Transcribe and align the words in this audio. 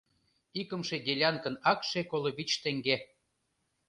—Икымше 0.61 0.97
делянкын 1.05 1.55
акше 1.71 2.01
коло 2.09 2.29
вич 2.37 2.51
теҥге. 2.63 2.95